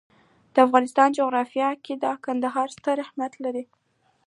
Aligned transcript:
د 0.53 0.55
افغانستان 0.67 1.09
جغرافیه 1.17 1.69
کې 1.83 1.93
کندهار 2.25 2.67
ستر 2.75 2.95
اهمیت 3.05 3.33
لري. 3.43 3.63